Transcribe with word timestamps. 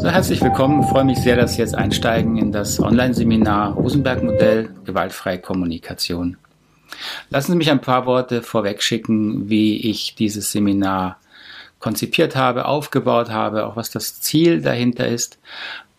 So, 0.00 0.08
herzlich 0.08 0.40
willkommen. 0.40 0.80
Ich 0.80 0.88
freue 0.88 1.04
mich 1.04 1.18
sehr, 1.18 1.36
dass 1.36 1.52
Sie 1.52 1.58
jetzt 1.58 1.74
einsteigen 1.74 2.38
in 2.38 2.52
das 2.52 2.80
Online-Seminar 2.80 3.74
Rosenberg-Modell 3.74 4.70
Gewaltfreie 4.86 5.38
Kommunikation. 5.38 6.38
Lassen 7.28 7.52
Sie 7.52 7.58
mich 7.58 7.70
ein 7.70 7.82
paar 7.82 8.06
Worte 8.06 8.40
vorweg 8.40 8.82
schicken, 8.82 9.50
wie 9.50 9.76
ich 9.90 10.14
dieses 10.14 10.52
Seminar 10.52 11.18
konzipiert 11.80 12.34
habe, 12.34 12.64
aufgebaut 12.64 13.28
habe, 13.28 13.66
auch 13.66 13.76
was 13.76 13.90
das 13.90 14.22
Ziel 14.22 14.62
dahinter 14.62 15.06
ist, 15.06 15.38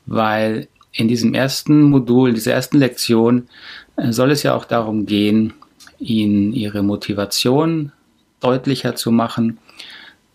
weil 0.08 0.68
in 0.92 1.08
diesem 1.08 1.36
ersten 1.36 1.84
Modul, 1.84 2.34
dieser 2.34 2.54
ersten 2.54 2.80
Lektion 2.80 3.50
äh, 3.98 4.12
soll 4.12 4.32
es 4.32 4.42
ja 4.42 4.56
auch 4.56 4.66
darum 4.66 5.06
gehen, 5.06 5.54
Ihnen 6.00 6.54
Ihre 6.54 6.82
Motivation 6.82 7.92
deutlicher 8.40 8.96
zu 8.96 9.12
machen, 9.12 9.60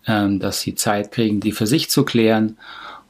ähm, 0.06 0.38
dass 0.38 0.60
Sie 0.60 0.77
Zeit 0.77 1.10
kriegen, 1.10 1.41
die 1.41 1.51
für 1.51 1.66
sich 1.66 1.91
zu 1.91 2.05
klären 2.05 2.59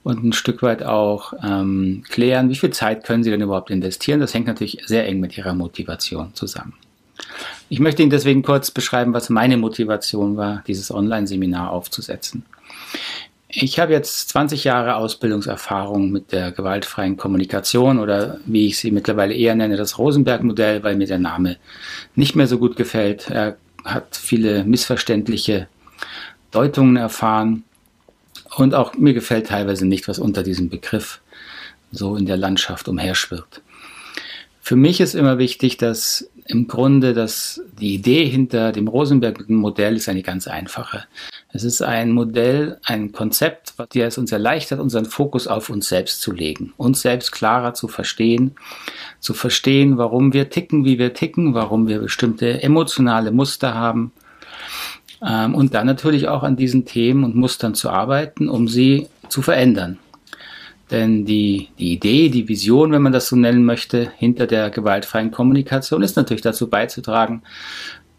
und 0.07 0.23
ein 0.23 0.33
Stück 0.33 0.63
weit 0.63 0.85
auch 0.85 1.33
ähm, 1.43 2.05
klären, 2.09 2.49
wie 2.49 2.55
viel 2.55 2.71
Zeit 2.71 3.03
können 3.03 3.25
Sie 3.25 3.31
denn 3.31 3.41
überhaupt 3.41 3.71
investieren. 3.71 4.21
Das 4.21 4.35
hängt 4.35 4.47
natürlich 4.47 4.79
sehr 4.87 5.05
eng 5.05 5.19
mit 5.19 5.37
Ihrer 5.37 5.53
Motivation 5.53 6.33
zusammen. 6.33 6.75
Ich 7.69 7.81
möchte 7.81 8.03
Ihnen 8.03 8.13
deswegen 8.13 8.45
kurz 8.45 8.71
beschreiben, 8.71 9.15
was 9.15 9.31
meine 9.31 9.57
Motivation 9.57 10.37
war, 10.37 10.63
dieses 10.69 10.93
Online-Seminar 10.93 11.73
aufzusetzen. 11.73 12.45
Ich 13.49 13.81
habe 13.81 13.95
jetzt 13.95 14.29
20 14.29 14.63
Jahre 14.63 14.95
Ausbildungserfahrung 14.95 16.13
mit 16.13 16.31
der 16.31 16.53
gewaltfreien 16.53 17.17
Kommunikation 17.17 17.99
oder 17.99 18.39
wie 18.47 18.69
ich 18.69 18.79
sie 18.79 18.93
mittlerweile 18.93 19.35
eher 19.35 19.57
nenne, 19.57 19.77
das 19.77 19.99
Rosenberg-Modell, 19.99 20.85
weil 20.85 20.95
mir 20.95 21.09
der 21.09 21.19
Name 21.19 21.57
nicht 22.15 22.37
mehr 22.37 22.47
so 22.47 22.59
gut 22.61 22.77
gefällt. 22.77 23.29
Er 23.29 23.57
hat 23.85 24.15
viele 24.15 24.63
missverständliche 24.63 25.67
Deutungen 26.53 26.95
erfahren 26.95 27.65
und 28.57 28.75
auch 28.75 28.95
mir 28.95 29.15
gefällt 29.15 29.49
teilweise 29.49 29.87
nicht, 29.87 30.09
was 30.09 30.19
unter 30.19 30.43
diesem 30.43 30.69
Begriff 30.69 31.21
so 31.93 32.17
in 32.17 32.27
der 32.27 32.37
Landschaft 32.37 32.89
umherschwirrt. 32.89 33.63
Für 34.61 34.77
mich 34.77 35.01
ist 35.01 35.15
immer 35.15 35.39
wichtig, 35.39 35.77
dass 35.77 36.29
im 36.49 36.69
Grunde 36.69 37.13
dass 37.13 37.61
die 37.79 37.95
Idee 37.95 38.25
hinter 38.25 38.73
dem 38.73 38.89
Rosenberg-Modell 38.89 39.97
ist 39.97 40.09
eine 40.09 40.23
ganz 40.23 40.47
einfache. 40.47 41.05
Es 41.53 41.65
ist 41.65 41.83
ein 41.83 42.13
Modell, 42.13 42.79
ein 42.85 43.13
Konzept, 43.13 43.75
das 43.79 43.89
es 43.95 44.19
uns 44.19 44.33
erleichtert, 44.33 44.81
unseren 44.81 45.07
Fokus 45.07 45.47
auf 45.47 45.71
uns 45.71 45.89
selbst 45.89 46.21
zu 46.21 46.33
legen, 46.33 46.73
uns 46.77 47.03
selbst 47.03 47.33
klarer 47.33 47.75
zu 47.75 47.89
verstehen, 47.89 48.55
zu 49.21 49.35
verstehen, 49.35 49.99
warum 49.99 50.33
wir 50.33 50.51
ticken, 50.51 50.85
wie 50.85 50.99
wir 50.99 51.15
ticken, 51.15 51.55
warum 51.55 51.89
wir 51.89 52.01
bestimmte 52.01 52.63
emotionale 52.63 53.33
Muster 53.33 53.75
haben, 53.75 54.13
ähm, 55.25 55.55
und 55.55 55.75
dann 55.75 55.87
natürlich 55.87 56.29
auch 56.29 56.43
an 56.43 56.57
diesen 56.57 56.85
Themen 56.85 57.25
und 57.25 57.37
Mustern 57.37 57.75
zu 57.75 57.91
arbeiten, 57.91 58.49
um 58.49 58.69
sie 58.69 59.09
zu 59.29 59.43
verändern. 59.43 59.99
Denn 60.91 61.25
die, 61.25 61.69
die 61.79 61.93
Idee, 61.93 62.29
die 62.29 62.49
Vision, 62.49 62.93
wenn 62.93 63.03
man 63.03 63.13
das 63.13 63.29
so 63.29 63.37
nennen 63.37 63.65
möchte, 63.65 64.13
hinter 64.17 64.47
der 64.47 64.71
gewaltfreien 64.71 65.33
Kommunikation 65.33 66.03
ist 66.03 66.17
natürlich 66.17 66.43
dazu 66.43 66.71
beizutragen, 66.71 67.43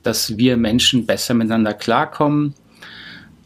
dass 0.03 0.37
wir 0.37 0.57
Menschen 0.57 1.05
besser 1.05 1.33
miteinander 1.33 1.73
klarkommen, 1.73 2.53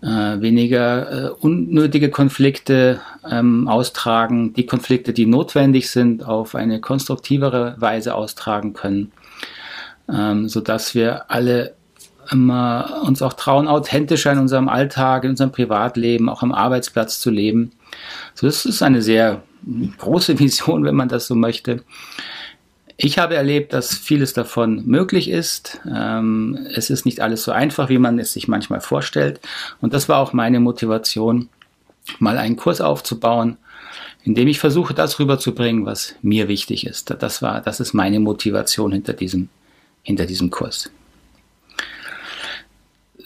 äh, 0.02 0.08
weniger 0.08 1.12
äh, 1.12 1.30
unnötige 1.30 2.10
Konflikte 2.10 3.00
ähm, 3.30 3.68
austragen, 3.68 4.54
die 4.54 4.66
Konflikte, 4.66 5.14
die 5.14 5.28
notwendig 5.28 5.92
sind, 5.92 6.26
auf 6.26 6.56
eine 6.56 6.82
konstruktivere 6.82 7.76
Weise 7.78 8.16
austragen 8.16 8.74
können, 8.74 9.12
ähm, 10.12 10.48
sodass 10.50 10.96
wir 10.96 11.30
alle 11.30 11.76
uns 12.30 13.22
auch 13.22 13.34
trauen, 13.34 13.68
authentischer 13.68 14.32
in 14.32 14.40
unserem 14.40 14.70
Alltag, 14.70 15.24
in 15.24 15.32
unserem 15.32 15.52
Privatleben, 15.52 16.30
auch 16.30 16.44
am 16.44 16.52
Arbeitsplatz 16.54 17.20
zu 17.20 17.30
leben. 17.30 17.72
So, 18.36 18.48
das 18.48 18.66
ist 18.66 18.82
eine 18.82 19.02
sehr 19.02 19.44
große 19.98 20.40
Vision, 20.40 20.84
wenn 20.84 20.96
man 20.96 21.10
das 21.10 21.28
so 21.28 21.36
möchte. 21.36 21.84
Ich 23.04 23.18
habe 23.18 23.36
erlebt, 23.36 23.74
dass 23.74 23.96
vieles 23.96 24.34
davon 24.34 24.86
möglich 24.86 25.30
ist. 25.30 25.80
Ähm, 25.92 26.68
es 26.76 26.92
ist 26.92 27.06
nicht 27.06 27.20
alles 27.20 27.44
so 27.44 27.52
einfach, 27.52 27.90
wie 27.90 27.98
man 27.98 28.20
es 28.20 28.34
sich 28.34 28.48
manchmal 28.48 28.80
vorstellt. 28.80 29.40
Und 29.82 29.94
das 29.94 30.08
war 30.08 30.20
auch 30.20 30.34
meine 30.34 30.60
Motivation, 30.60 31.50
mal 32.20 32.38
einen 32.38 32.58
Kurs 32.58 32.80
aufzubauen, 32.80 33.58
in 34.24 34.36
dem 34.36 34.48
ich 34.48 34.60
versuche, 34.60 34.94
das 34.94 35.20
rüberzubringen, 35.20 35.86
was 35.86 36.16
mir 36.22 36.48
wichtig 36.48 36.86
ist. 36.86 37.16
Das 37.20 37.42
war, 37.42 37.62
das 37.62 37.80
ist 37.80 37.94
meine 37.94 38.20
Motivation 38.20 38.92
hinter 38.92 39.14
diesem, 39.14 39.50
hinter 40.04 40.28
diesem 40.28 40.52
Kurs. 40.52 40.92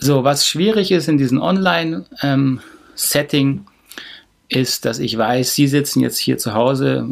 So, 0.05 0.23
was 0.23 0.47
schwierig 0.47 0.91
ist 0.91 1.07
in 1.07 1.17
diesem 1.17 1.41
Online-Setting, 1.41 3.47
ähm, 3.47 3.65
ist, 4.49 4.85
dass 4.85 4.99
ich 4.99 5.17
weiß, 5.17 5.55
Sie 5.55 5.67
sitzen 5.67 6.01
jetzt 6.01 6.19
hier 6.19 6.37
zu 6.37 6.53
Hause 6.53 7.09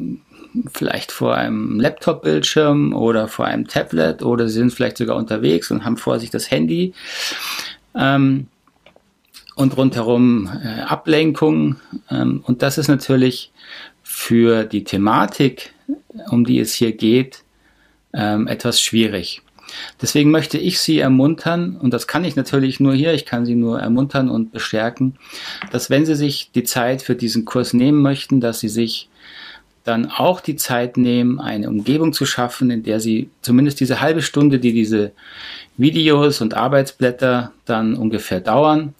vielleicht 0.72 1.12
vor 1.12 1.34
einem 1.34 1.80
Laptop-Bildschirm 1.80 2.94
oder 2.94 3.28
vor 3.28 3.46
einem 3.46 3.68
Tablet 3.68 4.22
oder 4.22 4.48
Sie 4.48 4.60
sind 4.60 4.74
vielleicht 4.74 4.98
sogar 4.98 5.16
unterwegs 5.16 5.72
und 5.72 5.86
haben 5.86 5.98
vor 5.98 6.20
sich 6.20 6.30
das 6.30 6.52
Handy 6.52 6.94
ähm, 7.96 8.46
und 9.56 9.76
rundherum 9.76 10.52
äh, 10.64 10.82
Ablenkung. 10.82 11.78
Ähm, 12.12 12.44
und 12.46 12.62
das 12.62 12.78
ist 12.78 12.90
natürlich 12.90 13.52
für 14.04 14.66
die 14.66 14.84
Thematik, 14.84 15.74
um 16.30 16.46
die 16.46 16.60
es 16.60 16.76
hier 16.76 16.92
geht, 16.92 17.44
ähm, 18.14 18.46
etwas 18.46 18.80
schwierig. 18.80 19.42
Deswegen 20.02 20.32
möchte 20.32 20.58
ich 20.58 20.80
Sie 20.80 21.00
ermuntern, 21.00 21.78
und 21.78 21.94
das 21.94 22.08
kann 22.08 22.26
ich 22.26 22.36
natürlich 22.36 22.80
nur 22.80 22.94
hier, 22.94 23.14
ich 23.14 23.26
kann 23.26 23.46
Sie 23.46 23.56
nur 23.56 23.80
ermuntern 23.80 24.30
und 24.30 24.52
bestärken, 24.52 25.16
dass 25.72 25.90
wenn 25.90 26.06
Sie 26.06 26.16
sich 26.16 26.52
die 26.54 26.64
Zeit 26.64 27.02
für 27.02 27.16
diesen 27.16 27.46
Kurs 27.46 27.74
nehmen 27.74 28.02
möchten, 28.02 28.42
dass 28.42 28.60
Sie 28.60 28.70
sich 28.70 29.10
dann 29.84 30.10
auch 30.10 30.40
die 30.40 30.56
Zeit 30.56 30.98
nehmen, 30.98 31.40
eine 31.40 31.68
Umgebung 31.68 32.14
zu 32.14 32.26
schaffen, 32.26 32.72
in 32.72 32.84
der 32.84 33.00
Sie 33.00 33.30
zumindest 33.42 33.80
diese 33.80 34.00
halbe 34.00 34.22
Stunde, 34.22 34.60
die 34.60 34.74
diese 34.74 35.12
Videos 35.78 36.42
und 36.42 36.54
Arbeitsblätter 36.54 37.52
dann 37.66 37.96
ungefähr 37.96 38.40
dauern, 38.40 38.94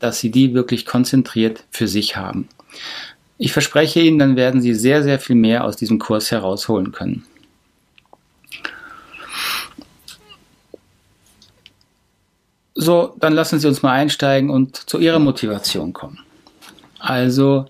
dass 0.00 0.18
Sie 0.18 0.30
die 0.30 0.54
wirklich 0.54 0.84
konzentriert 0.84 1.64
für 1.70 1.86
sich 1.86 2.16
haben. 2.16 2.48
Ich 3.38 3.52
verspreche 3.52 4.00
Ihnen, 4.00 4.18
dann 4.18 4.36
werden 4.36 4.60
Sie 4.60 4.74
sehr, 4.74 5.02
sehr 5.02 5.18
viel 5.18 5.36
mehr 5.36 5.64
aus 5.64 5.76
diesem 5.76 5.98
Kurs 5.98 6.30
herausholen 6.30 6.92
können. 6.92 7.24
So, 12.78 13.14
dann 13.18 13.32
lassen 13.32 13.58
Sie 13.58 13.66
uns 13.66 13.82
mal 13.82 13.92
einsteigen 13.92 14.50
und 14.50 14.76
zu 14.76 14.98
Ihrer 14.98 15.18
Motivation 15.18 15.94
kommen. 15.94 16.18
Also, 16.98 17.64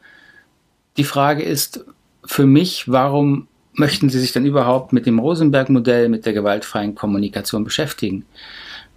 die 0.97 1.05
Frage 1.05 1.45
ist 1.45 1.85
für 2.25 2.45
mich, 2.45 2.91
warum 2.91 3.47
möchten 3.73 4.11
Sie 4.11 4.19
sich 4.19 4.33
denn 4.33 4.45
überhaupt 4.45 4.93
mit 4.93 5.07
dem 5.07 5.21
Rosenberg-Modell, 5.21 6.09
mit 6.09 6.27
der 6.27 6.33
gewaltfreien 6.33 6.97
Kommunikation 6.97 7.63
beschäftigen? 7.63 8.25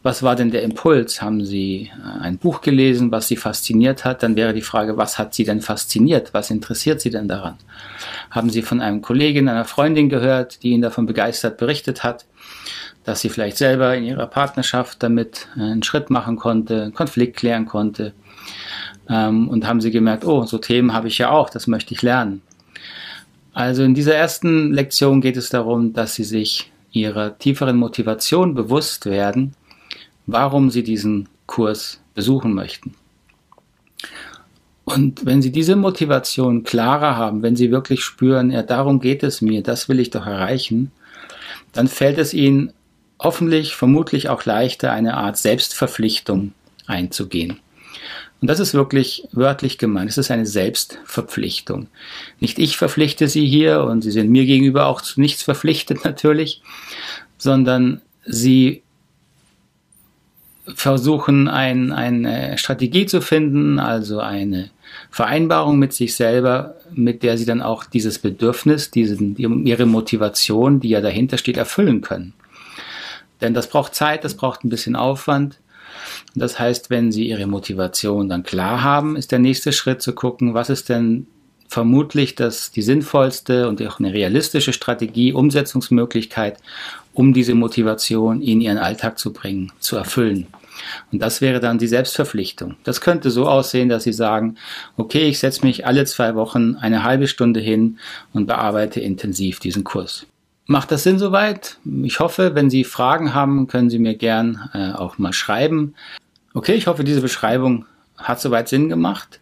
Was 0.01 0.23
war 0.23 0.35
denn 0.35 0.51
der 0.51 0.63
Impuls? 0.63 1.21
Haben 1.21 1.43
Sie 1.43 1.91
äh, 1.93 2.21
ein 2.21 2.37
Buch 2.37 2.61
gelesen, 2.61 3.11
was 3.11 3.27
Sie 3.27 3.35
fasziniert 3.35 4.05
hat? 4.05 4.23
Dann 4.23 4.35
wäre 4.35 4.53
die 4.53 4.61
Frage, 4.61 4.97
was 4.97 5.17
hat 5.17 5.33
Sie 5.33 5.43
denn 5.43 5.61
fasziniert? 5.61 6.33
Was 6.33 6.51
interessiert 6.51 7.01
Sie 7.01 7.09
denn 7.09 7.27
daran? 7.27 7.55
Haben 8.31 8.49
Sie 8.49 8.61
von 8.61 8.79
einem 8.79 9.01
Kollegen, 9.01 9.49
einer 9.49 9.65
Freundin 9.65 10.09
gehört, 10.09 10.63
die 10.63 10.69
Ihnen 10.69 10.83
davon 10.83 11.05
begeistert 11.05 11.57
berichtet 11.57 12.03
hat? 12.03 12.25
dass 13.09 13.21
sie 13.21 13.29
vielleicht 13.29 13.57
selber 13.57 13.95
in 13.95 14.03
ihrer 14.03 14.27
Partnerschaft 14.27 15.01
damit 15.01 15.47
äh, 15.57 15.61
einen 15.61 15.83
Schritt 15.83 16.11
machen 16.11 16.35
konnte, 16.35 16.83
einen 16.83 16.93
Konflikt 16.93 17.37
klären 17.37 17.65
konnte. 17.65 18.13
Ähm, 19.09 19.47
und 19.47 19.67
haben 19.67 19.81
sie 19.81 19.89
gemerkt, 19.89 20.25
oh, 20.25 20.45
so 20.45 20.59
Themen 20.59 20.93
habe 20.93 21.07
ich 21.07 21.17
ja 21.17 21.31
auch, 21.31 21.49
das 21.49 21.65
möchte 21.65 21.93
ich 21.93 22.03
lernen. 22.03 22.41
Also 23.53 23.83
in 23.83 23.95
dieser 23.95 24.13
ersten 24.13 24.73
Lektion 24.73 25.21
geht 25.21 25.37
es 25.37 25.49
darum, 25.49 25.93
dass 25.93 26.15
sie 26.15 26.23
sich 26.23 26.71
ihrer 26.91 27.37
tieferen 27.37 27.77
Motivation 27.77 28.53
bewusst 28.53 29.07
werden, 29.07 29.55
warum 30.31 30.69
sie 30.69 30.83
diesen 30.83 31.29
Kurs 31.45 32.01
besuchen 32.13 32.53
möchten. 32.53 32.93
Und 34.85 35.23
wenn 35.23 35.43
Sie 35.43 35.51
diese 35.51 35.75
Motivation 35.75 36.63
klarer 36.63 37.15
haben, 37.15 37.43
wenn 37.43 37.55
Sie 37.55 37.69
wirklich 37.69 38.03
spüren, 38.03 38.49
ja, 38.49 38.63
darum 38.63 38.99
geht 38.99 39.21
es 39.21 39.39
mir, 39.39 39.61
das 39.61 39.87
will 39.87 39.99
ich 39.99 40.09
doch 40.09 40.25
erreichen, 40.25 40.91
dann 41.73 41.87
fällt 41.87 42.17
es 42.17 42.33
Ihnen 42.33 42.73
hoffentlich, 43.19 43.75
vermutlich 43.75 44.29
auch 44.29 44.45
leichter, 44.45 44.91
eine 44.91 45.15
Art 45.15 45.37
Selbstverpflichtung 45.37 46.53
einzugehen. 46.87 47.59
Und 48.41 48.47
das 48.47 48.59
ist 48.59 48.73
wirklich 48.73 49.27
wörtlich 49.31 49.77
gemeint. 49.77 50.09
Es 50.09 50.17
ist 50.17 50.31
eine 50.31 50.45
Selbstverpflichtung. 50.45 51.87
Nicht 52.39 52.57
ich 52.57 52.77
verpflichte 52.77 53.27
Sie 53.27 53.45
hier 53.45 53.83
und 53.83 54.01
Sie 54.01 54.11
sind 54.11 54.31
mir 54.31 54.45
gegenüber 54.45 54.87
auch 54.87 55.01
zu 55.01 55.19
nichts 55.19 55.43
verpflichtet 55.43 56.03
natürlich, 56.03 56.61
sondern 57.37 58.01
Sie 58.25 58.81
versuchen 60.75 61.47
ein, 61.47 61.91
eine 61.91 62.57
Strategie 62.57 63.05
zu 63.05 63.21
finden, 63.21 63.79
also 63.79 64.19
eine 64.19 64.69
Vereinbarung 65.11 65.79
mit 65.79 65.93
sich 65.93 66.15
selber, 66.15 66.75
mit 66.91 67.23
der 67.23 67.37
Sie 67.37 67.45
dann 67.45 67.61
auch 67.61 67.83
dieses 67.85 68.19
Bedürfnis, 68.19 68.91
diesen, 68.91 69.35
Ihre 69.65 69.85
Motivation, 69.85 70.79
die 70.79 70.89
ja 70.89 71.01
dahinter 71.01 71.37
steht, 71.37 71.57
erfüllen 71.57 72.01
können. 72.01 72.33
Denn 73.41 73.53
das 73.53 73.69
braucht 73.69 73.95
Zeit, 73.95 74.23
das 74.23 74.35
braucht 74.35 74.63
ein 74.63 74.69
bisschen 74.69 74.95
Aufwand. 74.95 75.59
Das 76.35 76.59
heißt, 76.59 76.89
wenn 76.89 77.11
Sie 77.11 77.27
Ihre 77.27 77.47
Motivation 77.47 78.29
dann 78.29 78.43
klar 78.43 78.83
haben, 78.83 79.15
ist 79.15 79.31
der 79.31 79.39
nächste 79.39 79.71
Schritt 79.71 80.01
zu 80.01 80.13
gucken, 80.13 80.53
was 80.53 80.69
ist 80.69 80.89
denn 80.89 81.27
vermutlich 81.67 82.35
das 82.35 82.71
die 82.71 82.81
sinnvollste 82.81 83.69
und 83.69 83.81
auch 83.83 83.99
eine 83.99 84.11
realistische 84.11 84.73
Strategie, 84.73 85.33
Umsetzungsmöglichkeit, 85.33 86.57
um 87.13 87.33
diese 87.33 87.53
Motivation 87.53 88.41
in 88.41 88.59
ihren 88.59 88.79
Alltag 88.79 89.19
zu 89.19 89.31
bringen, 89.31 89.71
zu 89.79 89.95
erfüllen. 89.95 90.47
Und 91.11 91.21
das 91.21 91.41
wäre 91.41 91.59
dann 91.59 91.77
die 91.77 91.87
Selbstverpflichtung. 91.87 92.75
Das 92.83 93.01
könnte 93.01 93.31
so 93.31 93.47
aussehen, 93.47 93.89
dass 93.89 94.03
Sie 94.03 94.13
sagen, 94.13 94.55
okay, 94.97 95.27
ich 95.27 95.39
setze 95.39 95.65
mich 95.65 95.85
alle 95.85 96.05
zwei 96.05 96.35
Wochen 96.35 96.75
eine 96.75 97.03
halbe 97.03 97.27
Stunde 97.27 97.59
hin 97.59 97.99
und 98.33 98.45
bearbeite 98.45 98.99
intensiv 98.99 99.59
diesen 99.59 99.83
Kurs. 99.83 100.25
Macht 100.65 100.91
das 100.91 101.03
Sinn 101.03 101.17
soweit? 101.17 101.77
Ich 102.03 102.19
hoffe, 102.19 102.53
wenn 102.53 102.69
Sie 102.69 102.83
Fragen 102.83 103.33
haben, 103.33 103.67
können 103.67 103.89
Sie 103.89 103.97
mir 103.97 104.15
gern 104.15 104.69
äh, 104.73 104.91
auch 104.91 105.17
mal 105.17 105.33
schreiben. 105.33 105.95
Okay, 106.53 106.75
ich 106.75 106.87
hoffe, 106.87 107.03
diese 107.03 107.21
Beschreibung 107.21 107.85
hat 108.17 108.39
soweit 108.39 108.69
Sinn 108.69 108.87
gemacht. 108.89 109.39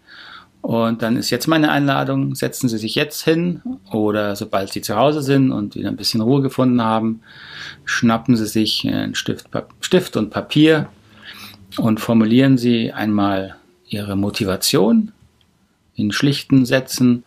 Und 0.62 1.02
dann 1.02 1.18
ist 1.18 1.30
jetzt 1.30 1.48
meine 1.48 1.72
Einladung, 1.72 2.36
setzen 2.36 2.68
Sie 2.68 2.78
sich 2.78 2.96
jetzt 2.96 3.24
hin 3.24 3.62
oder 3.92 4.36
sobald 4.36 4.74
Sie 4.74 4.82
zu 4.82 4.96
Hause 4.96 5.22
sind 5.22 5.52
und 5.52 5.76
wieder 5.76 5.90
ein 5.90 5.96
bisschen 5.96 6.22
Ruhe 6.22 6.42
gefunden 6.42 6.82
haben, 6.82 7.22
schnappen 7.86 8.36
Sie 8.36 8.48
sich 8.48 8.86
einen 8.88 9.16
Stift, 9.16 9.48
Stift 9.80 10.18
und 10.18 10.30
Papier 10.30 10.90
und 11.76 12.00
formulieren 12.00 12.58
Sie 12.58 12.92
einmal 12.92 13.56
Ihre 13.90 14.16
Motivation 14.16 15.12
in 15.96 16.12
schlichten 16.12 16.66
Sätzen 16.66 17.24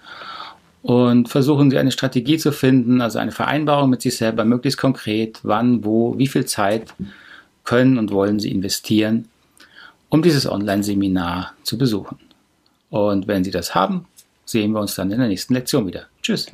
und 0.82 1.28
versuchen 1.28 1.70
Sie 1.70 1.78
eine 1.78 1.92
Strategie 1.92 2.38
zu 2.38 2.52
finden, 2.52 3.00
also 3.00 3.19
eine 3.19 3.32
Vereinbarung 3.32 3.90
mit 3.90 4.02
sich 4.02 4.16
selber, 4.16 4.44
möglichst 4.44 4.78
konkret, 4.78 5.40
wann, 5.42 5.84
wo, 5.84 6.16
wie 6.16 6.28
viel 6.28 6.46
Zeit 6.46 6.94
können 7.64 7.98
und 7.98 8.10
wollen 8.12 8.40
Sie 8.40 8.50
investieren, 8.50 9.28
um 10.08 10.22
dieses 10.22 10.50
Online-Seminar 10.50 11.52
zu 11.62 11.76
besuchen. 11.76 12.19
Und 12.88 13.28
wenn 13.28 13.44
Sie 13.44 13.50
das 13.50 13.75
haben, 13.75 14.06
sehen 14.44 14.72
wir 14.72 14.81
uns 14.81 14.94
dann 14.94 15.12
in 15.12 15.19
der 15.19 15.28
nächsten 15.28 15.54
Lektion 15.54 15.87
wieder. 15.87 16.06
Tschüss. 16.22 16.46